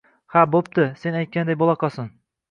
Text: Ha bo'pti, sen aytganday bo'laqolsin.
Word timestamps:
Ha 0.35 0.41
bo'pti, 0.53 0.85
sen 1.01 1.17
aytganday 1.19 1.59
bo'laqolsin. 1.63 2.09